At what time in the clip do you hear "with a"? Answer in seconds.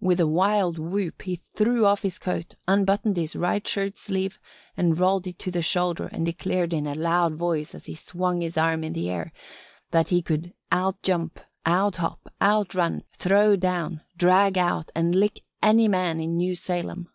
0.00-0.26